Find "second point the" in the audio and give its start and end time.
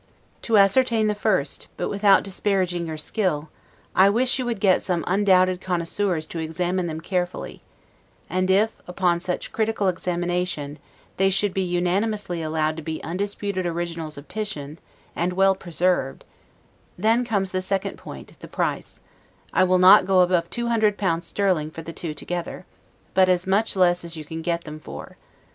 17.61-18.47